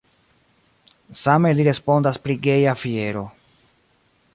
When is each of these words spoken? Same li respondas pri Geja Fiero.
Same 1.25 1.53
li 1.59 1.67
respondas 1.69 2.21
pri 2.25 2.41
Geja 2.49 2.77
Fiero. 2.85 3.27